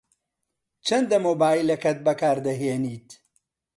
چەندە 0.85 1.17
مۆبایلەکەت 1.25 1.97
بەکار 2.05 2.37
دەهێنیت؟ 2.45 3.09